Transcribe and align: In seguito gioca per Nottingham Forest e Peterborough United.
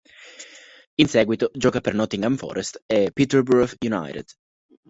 In 0.95 1.07
seguito 1.07 1.51
gioca 1.53 1.79
per 1.79 1.93
Nottingham 1.93 2.35
Forest 2.35 2.81
e 2.87 3.11
Peterborough 3.13 3.71
United. 3.87 4.25